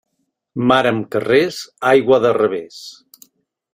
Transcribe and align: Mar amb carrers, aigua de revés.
Mar 0.69 0.79
amb 0.91 1.05
carrers, 1.15 1.59
aigua 1.93 2.21
de 2.25 2.33
revés. 2.39 2.81